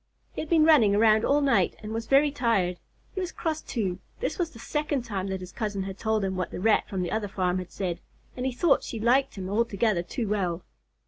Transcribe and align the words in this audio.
He 0.33 0.41
had 0.41 0.49
been 0.49 0.63
running 0.65 0.95
around 0.95 1.23
all 1.23 1.41
night, 1.41 1.75
and 1.83 1.93
was 1.93 2.07
very 2.07 2.31
tired. 2.31 2.79
He 3.13 3.19
was 3.21 3.31
cross, 3.31 3.61
too. 3.61 3.99
This 4.19 4.39
was 4.39 4.49
the 4.49 4.57
second 4.57 5.03
time 5.05 5.27
that 5.27 5.41
his 5.41 5.51
cousin 5.51 5.83
had 5.83 5.99
told 5.99 6.25
him 6.25 6.35
what 6.35 6.49
the 6.49 6.59
Rat 6.59 6.89
from 6.89 7.03
the 7.03 7.11
other 7.11 7.27
farm 7.27 7.59
had 7.59 7.71
said, 7.71 7.99
and 8.35 8.47
he 8.47 8.51
thought 8.51 8.81
she 8.83 8.99
liked 8.99 9.35
him 9.35 9.47
altogether 9.47 10.01
too 10.01 10.27
well. 10.27 10.63